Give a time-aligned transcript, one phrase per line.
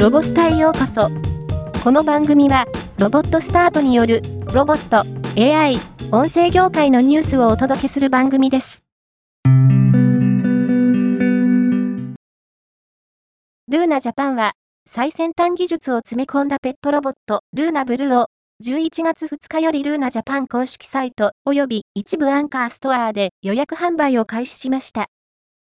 [0.00, 1.10] ロボスタへようこそ。
[1.84, 2.64] この番組は、
[2.96, 5.04] ロボットスタートによる、ロボット、
[5.38, 5.78] AI、
[6.10, 8.82] 音声業界のニュースをお届けする番組です。
[13.68, 14.52] ルーナジャパンは、
[14.86, 18.28] 最先端技術を詰め込んだペットロボット、ルーナブルーを、
[18.64, 25.08] 11月2日よりルーナジャパン公式サイト及び一部アンカーストアで予約販売を開始しました。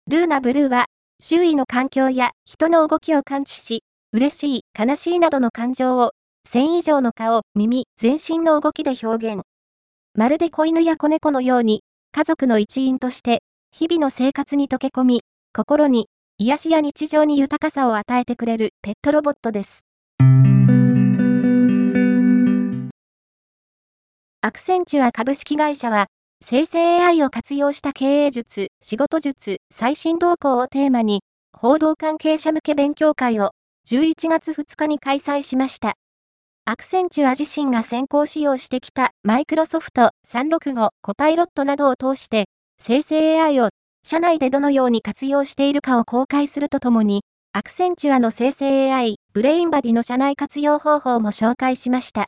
[0.07, 0.85] ルーナブルーは、
[1.19, 6.13] 周囲の環境や人の動きを感知し、嬉しい、悲しいなどの感情を、
[6.49, 9.43] 1000以上の顔、耳、全身の動きで表現。
[10.15, 11.83] まるで子犬や子猫のように、
[12.13, 16.09] 家族の一員として、日々の生活に溶け込み、心に、
[16.39, 19.85] 癒しや日常に豊かさを与えてくれるペットロボットです。
[24.41, 26.07] アクセンチュア株式会社は、
[26.43, 31.21] 生成 AI を活用した経営術、仕事術、最新動向をテーマに、
[31.53, 33.51] 報道関係者向け勉強会を
[33.91, 35.95] 11月2日に開催しました。
[36.67, 42.45] アクセンチュア自身が先行使用してきたマイクロソフト365コパイロットなどを通して
[42.79, 43.71] 生成 AI を
[44.05, 47.23] 社内でどのように活用しているかを公開するとともに、
[47.55, 52.27] アクセンチュアの生成 AI ブレインバディの社内活用方法も紹介しました。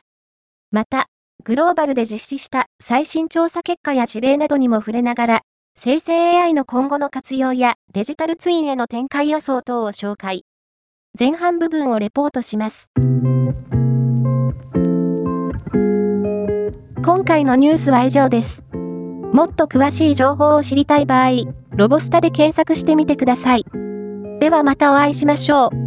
[0.71, 1.05] また、
[1.43, 5.41] グローバルで実施した最新調査結果や事例などにも触れながら、
[5.77, 10.41] 生成 AI の今後の活用やデジタルツインへの展開予想等を紹介。
[11.19, 12.89] 前半部分をレポートします。
[17.03, 18.63] 今回のニュースは以上です。
[19.33, 21.31] もっと詳しい情報を知りたい場合、
[21.75, 23.65] ロボスタで検索してみてください。
[24.39, 25.80] ではまたお会いしましょう。